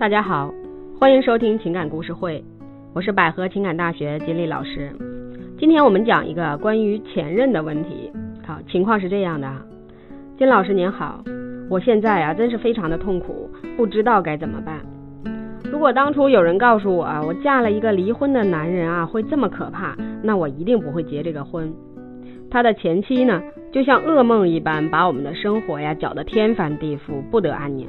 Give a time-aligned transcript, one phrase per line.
[0.00, 0.50] 大家好，
[0.98, 2.42] 欢迎收听情感故事会，
[2.94, 4.90] 我是百合情感大学金丽老师。
[5.58, 8.10] 今天我们讲一个关于前任的问题。
[8.42, 9.46] 好，情况是这样的，
[10.38, 11.22] 金老师您好，
[11.68, 14.80] 我现在啊真是非常的痛苦，不知道该怎么办。
[15.70, 21.70] 如果当初有人告诉我啊，我嫁了一个离婚的男人啊会这么可怕，那我一定不会结这个婚。
[22.50, 27.86] 他的前妻呢，就像噩梦一般，把我们的生活呀搅得天翻地覆，不得安宁。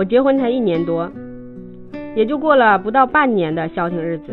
[0.00, 1.12] 我结婚才一年多，
[2.16, 4.32] 也就过了不到半年的消停日子。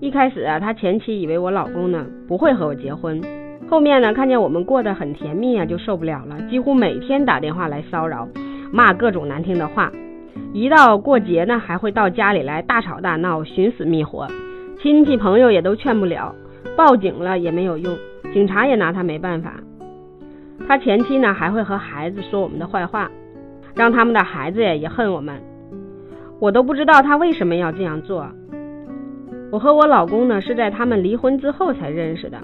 [0.00, 3.22] 一开始啊，他前妻以为我老公呢不会和我结婚，
[3.70, 8.26] 后面呢看见我们过得很甜蜜啊，就受不了了，几乎每天打电话来骚扰，
[8.72, 9.88] 骂各种难听的话。
[10.52, 14.26] 一到过节呢，还会到家里来大吵大闹，寻死觅活。
[14.82, 16.34] 亲戚朋友也都劝不了，
[16.76, 17.96] 报警了也没有用，
[18.32, 19.60] 警察也拿他没办法。
[20.66, 23.08] 他前妻呢还会和孩子说我们的坏话。
[23.78, 25.40] 让他们的孩子也恨我们，
[26.40, 28.26] 我都不知道他为什么要这样做。
[29.52, 32.38] 我和我老公呢是在他们离婚之后才认识的。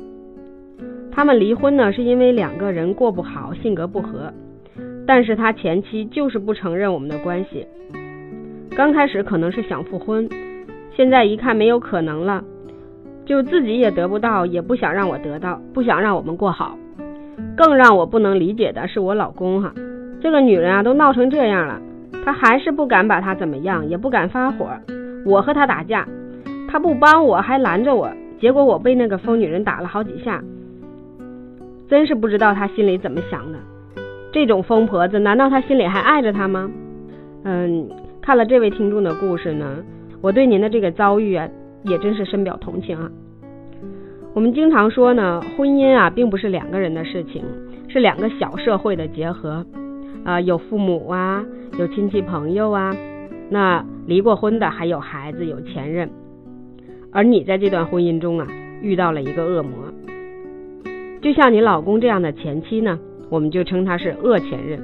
[1.11, 4.33] 他们离婚呢是因为两个人过不好，性格不合。
[5.06, 7.66] 但是他前妻就是不承认我们的关系。
[8.77, 10.28] 刚开始可能是想复婚，
[10.97, 12.44] 现在一看没有可能了，
[13.27, 16.78] 就自己也得不到，也不想让我得到，不想让我们过好。
[17.56, 19.75] 更让我不能理解的是我老公哈。
[20.25, 21.78] 这个女人啊，都闹成这样了，
[22.25, 24.66] 他还是不敢把她怎么样，也不敢发火。
[25.27, 26.08] 我和他打架，
[26.66, 30.42] 他不帮我，还拦着我，结果我被那个疯女人打了好几下。
[31.91, 33.58] 真是不知道他心里怎么想的。
[34.33, 36.70] 这种疯婆子，难道他心里还爱着他吗？
[37.42, 37.86] 嗯，
[38.22, 39.77] 看了这位听众的故事呢，
[40.22, 41.47] 我对您的这个遭遇啊，
[41.83, 43.11] 也真是深表同情啊。
[44.33, 47.44] 我们经常说呢，婚姻啊，并不是两个人的事情，
[47.88, 49.62] 是两个小社会的结合。
[50.25, 51.44] 啊，有父母啊，
[51.78, 52.97] 有亲戚朋友啊，
[53.50, 56.11] 那离过婚的还有孩子，有前任，
[57.12, 58.47] 而你在这段婚姻中啊，
[58.81, 59.71] 遇到了一个恶魔，
[61.21, 64.81] 就像你老公这样的前妻呢，我们就称他是恶前任。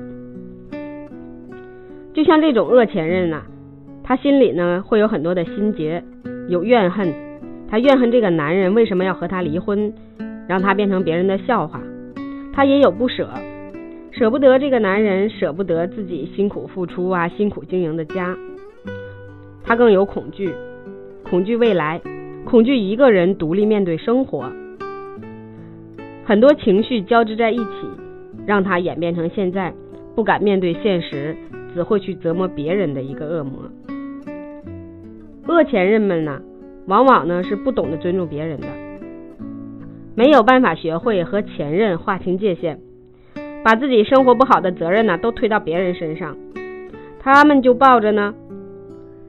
[2.12, 3.42] 就像这种恶前任呐，
[4.03, 6.03] 他心里呢会有很多的心结，
[6.48, 7.15] 有怨恨，
[7.69, 9.94] 他怨恨这个男人为什么要和他离婚，
[10.47, 11.81] 让他变成别人的笑话，
[12.53, 13.26] 他也有不舍。
[14.12, 18.37] 舍不得这个男人，舍不得自己辛苦付出啊，辛苦经营的家。
[19.62, 20.53] 他更有恐惧，
[21.22, 22.00] 恐惧未来，
[22.44, 24.50] 恐惧一个人独立面对生活。
[26.25, 27.88] 很多情绪交织在一起，
[28.47, 29.72] 让他演变成现在
[30.16, 31.37] 不敢面对现实，
[31.72, 33.62] 只会去折磨别人的一个恶魔。
[35.47, 36.42] 恶前任们呢，
[36.87, 38.66] 往往呢是不懂得尊重别人的，
[40.16, 42.81] 没有办法学会和前任划清界限。
[43.62, 46.37] 把自己生活不好的责任呢，都推到别人身上，
[47.21, 48.34] 他们就抱着呢，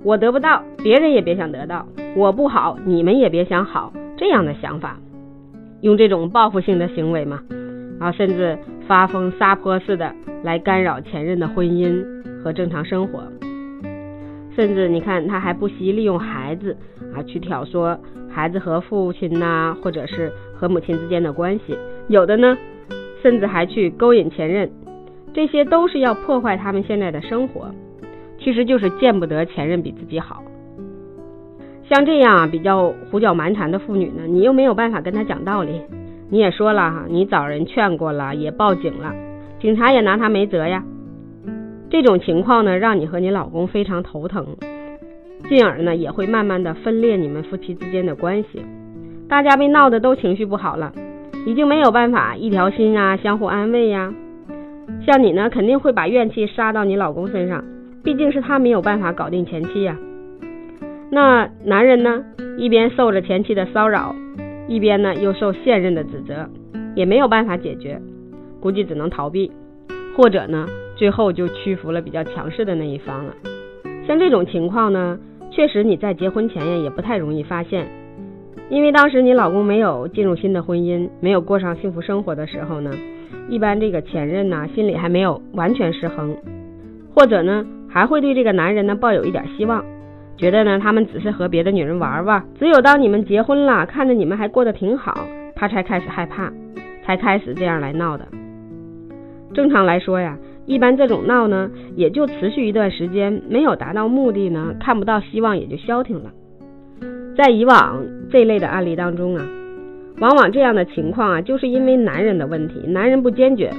[0.03, 3.92] 我得不到，别人也别想得到，我不好，你们也别想好。
[4.18, 4.97] 这样的想法，
[5.81, 7.42] 用这种报复性的行为嘛，
[8.00, 12.06] 啊，甚至发疯撒泼似的来干扰前任的婚姻
[12.42, 13.24] 和正常生活，
[14.56, 16.78] 甚至你看他还不惜利用孩子
[17.13, 17.98] 啊去挑唆
[18.30, 21.75] 孩子和父亲呐，或者是和母亲之间的关系，
[22.08, 22.58] 有的呢。
[23.22, 24.70] 甚至还去勾引前任，
[25.34, 27.74] 这些都是要破坏他们现在的生活，
[28.40, 30.44] 其实就是见不得前任比自己好。
[31.90, 35.81] 像这样比较胡搅蛮缠的妇女呢，你又没有办法跟她讲道理，
[36.30, 39.14] 你也说了哈，你找人劝过了，也报警了，
[39.60, 40.84] 警察也拿她没辙呀。
[41.90, 44.56] 这种情况呢，让你和你老公非常头疼，
[45.50, 48.62] 进而呢，也会慢慢的分裂你们夫妻之间的关系，
[49.28, 50.94] 大家被闹得都情绪不好了。
[51.46, 54.14] 已经没有办法一条心啊，相互安慰呀。
[55.06, 57.64] 像你呢，肯定会把怨气撒到你老公身上，
[58.03, 59.97] 毕竟是他没有办法搞定前妻呀。
[61.09, 62.24] 那男人呢，
[62.58, 64.16] 一边受着前妻的骚扰，
[64.68, 66.50] 一边呢又受现任的指责，
[66.96, 68.00] 也没有办法解决，
[68.59, 69.52] 估计只能逃避，
[70.16, 73.33] 或者呢，最后就屈服了比较强势的那一方了。
[74.07, 75.18] 像这种情况呢，
[75.51, 77.88] 确实你在结婚前呀，也不太容易发现。
[78.69, 82.92] 因为当时你老公没有进入新的婚姻，没有过上幸福生活的时候呢，
[83.50, 86.36] 一般这个前任呢心里还没有完全失衡，
[87.13, 89.83] 或者呢还会对这个男人呢抱有一点希望，
[90.38, 92.44] 觉得呢他们只是和别的女人玩玩。
[92.57, 95.25] 只有当你们结婚了，看着你们还过得挺好，
[95.56, 96.51] 他才开始害怕，
[97.06, 98.25] 才开始这样来闹的。
[99.54, 106.31] 正常来说呀，一般这种闹呢也就持续一段时间，没有达到目的呢，看不到希望也就消停了。
[107.38, 109.45] 在以往这类的案例当中啊，
[110.19, 113.72] 往往这样的情况啊，就是因为男人的问题，男人不坚决，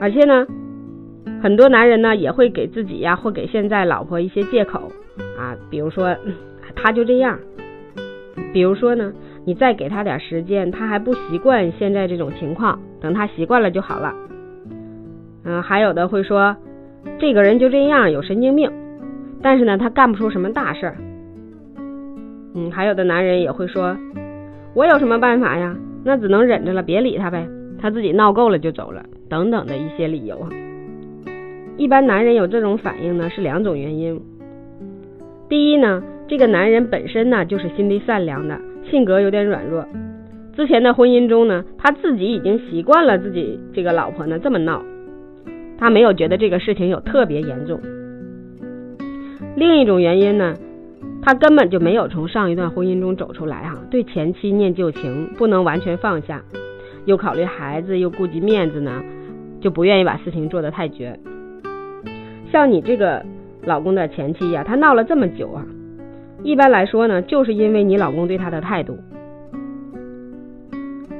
[0.00, 0.46] 而且呢，
[1.42, 4.90] 很多男人呢也会给自己呀或给现在老婆一些借口
[5.38, 6.16] 啊，比如说
[6.74, 7.38] 他就这样，
[8.52, 9.12] 比如说呢
[9.44, 14.14] 你再给他点时间，他还不习惯现在这种情况，等他习惯了就好了。
[15.44, 16.56] 嗯，还有的会说
[17.18, 18.70] 这个人就这样有神经病，
[19.42, 20.96] 但是呢他干不出什么大事儿。
[22.58, 23.96] 嗯，还有的男人也会说，
[24.74, 25.76] 我有什么办法呀？
[26.04, 27.46] 那只能忍着了，别理他呗，
[27.80, 30.48] 他自己闹够了就走了，等等的一些理由。
[31.76, 34.20] 一般男人有这种反应呢，是两种原因。
[35.48, 38.60] 第一呢，这个男人本身呢就是心地善良的，
[38.90, 39.86] 性格有点软弱。
[40.56, 44.82] 之前的婚姻中呢，他自己已经习惯了自己这个老婆呢这么闹，
[45.78, 47.80] 他没有觉得这个事情有特别严重。
[49.54, 50.54] 另一种原因呢，
[51.28, 56.42] 他根本就没有从上一段婚姻中走出来哈，对前妻念旧情，不能完全放下，
[57.04, 59.02] 又考虑孩子，又顾及面子呢，
[59.60, 61.20] 就不愿意把事情做得太绝。
[62.50, 63.22] 像你这个
[63.64, 65.66] 老公的前妻呀，他闹了这么久啊，
[66.42, 68.96] 一般来说呢，就是因为你老公对他的态度，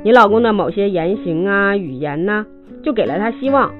[0.03, 2.47] 你老公的某些言行啊、语言呢，
[2.83, 3.71] 就给了他希望，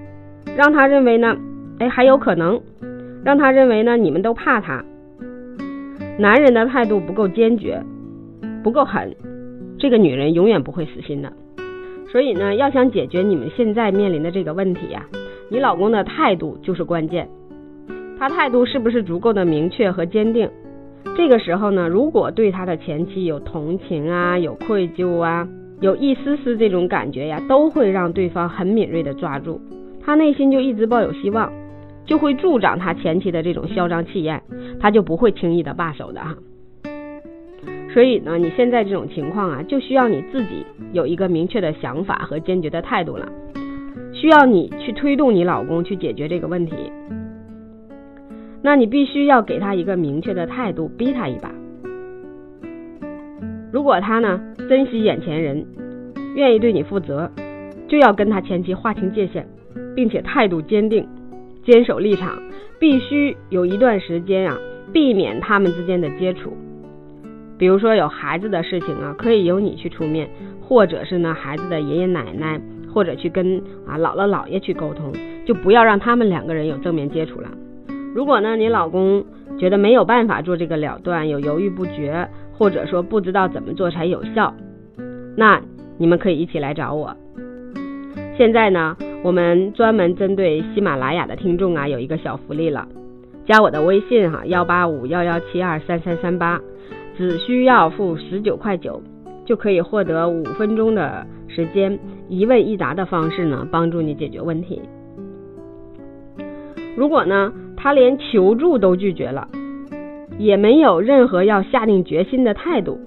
[0.55, 1.35] 让他认为呢，
[1.79, 2.61] 哎，还有可能，
[3.25, 4.85] 让他认为呢，你们都怕他。
[6.19, 7.81] 男人的态度不够坚决，
[8.65, 9.15] 不够狠，
[9.79, 11.33] 这个女人永远不会死心的。
[12.11, 15.07] 所以呢，要想解决你们现在面临的这个问题呀，
[15.49, 17.29] 你老公的态度就是关键。
[18.19, 20.51] 他态度是不是足够的明确和坚定？
[21.17, 25.49] 这个时候呢，如果对他的前妻有同情啊，有愧疚啊，
[25.81, 29.61] 有一丝丝这种感觉呀，都会让对方很敏锐的抓住，
[30.05, 31.53] 他内心就一直抱有希望，
[32.09, 34.43] 就会助长他前妻的这种嚣张气焰，
[34.81, 36.35] 他就不会轻易的罢手的哈。
[37.93, 43.29] 所以呢，你现在这种情况啊，就需要你自己有一个明确的想法和坚决的态度了，
[44.15, 46.75] 需要你去推动你老公去解决这个问题。
[48.63, 51.53] 那你必须要给他一个明确的态度，逼他一把。
[53.71, 55.67] 如果他呢珍惜眼前人，
[56.35, 57.31] 愿意对你负责，
[57.87, 59.47] 就要跟他前妻划清界限，
[59.95, 61.07] 并且态度坚定，
[61.69, 62.43] 坚守立场。
[62.79, 64.57] 必须有一段时间啊，
[64.91, 66.57] 避免他们之间的接触。
[67.59, 70.31] 比如说有孩子的事情啊，可以由你去出面，
[70.63, 72.59] 或者是呢孩子的爷爷奶奶，
[72.95, 75.13] 或者去跟啊姥姥姥爷去沟通，
[75.45, 77.51] 就不要让他们两个人有正面接触了。
[78.15, 79.25] 如果呢，你老公
[79.59, 84.55] 觉得没有办法做这个了断，有犹豫不决，或者说不知道怎么做才有效，
[85.37, 85.61] 那
[85.99, 87.15] 你们可以一起来找我。
[88.39, 92.87] 现在呢，我们专门针对喜马拉雅的听众啊，有一个小福利了，
[93.45, 96.61] 加我的微信哈，幺八五幺幺七二三三三八，
[97.17, 99.03] 只需要付十九块九，
[99.45, 101.99] 就可以获得五分钟的时间，
[102.29, 104.81] 一问一答的方式呢，帮助你解决问题。
[106.97, 107.53] 如果呢？
[107.77, 109.47] 他连求助都拒绝了，
[110.37, 112.99] 也没有任何要下定决心的态度，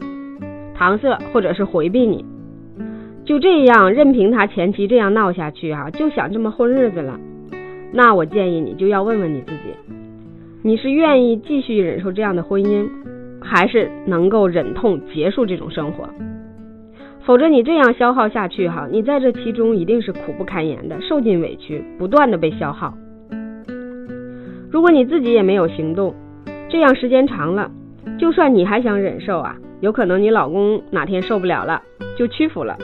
[0.78, 2.26] 搪塞或者是回避你，
[3.32, 7.18] 就这样任凭他前妻这样闹下去哈，就想这么混日子了。
[7.94, 9.74] 那我建议你就要问问你自己，
[10.62, 12.90] 你是愿意继续忍受这样的婚姻，
[13.40, 16.10] 还是能够忍痛结束这种生活？
[17.22, 22.94] 否则你这样消耗下去哈，你在这其中一定是苦不堪言的，受尽委屈，不断的被消耗。
[24.70, 26.14] 如果你自己也没有行动，
[26.68, 27.72] 这样时间长了，
[28.20, 31.82] 就算你还想忍受啊，有可能你老公哪天受不了了
[32.18, 32.78] 就屈服了，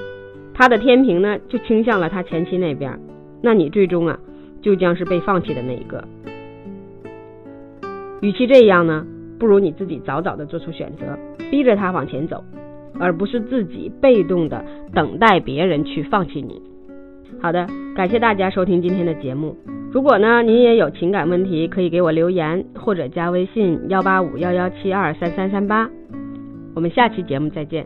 [0.58, 3.00] 他的天平呢就倾向了他前妻那边，
[3.44, 4.20] 那你最终啊
[4.60, 6.04] 就将是被放弃的那一个。
[8.22, 9.06] 与其这样呢，
[9.38, 11.18] 不如你自己早早的做出选择，
[11.52, 12.44] 逼着他往前走，
[13.00, 16.60] 而不是自己被动的等待别人去放弃你。
[17.40, 19.56] 好的，感谢大家收听今天的节目。
[19.92, 25.88] 如果呢，您也有情感问题，可以给我留言或者加微信幺八五幺幺七二三三三八。
[26.74, 27.86] 我们下期节目再见。